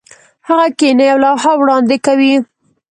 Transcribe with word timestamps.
هغه 0.47 0.67
کښېني 0.79 1.05
او 1.13 1.17
لوحه 1.23 1.51
وړاندې 1.57 1.97
کوي. 2.05 2.35